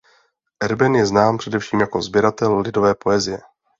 Erben 0.61 0.95
je 0.95 1.05
znám 1.05 1.37
především 1.37 1.79
jako 1.79 2.01
sběratel 2.01 2.59
lidové 2.59 2.95
poezie. 2.95 3.41